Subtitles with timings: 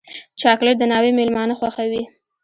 [0.41, 2.03] چاکلېټ د ناوې مېلمانه خوښوي.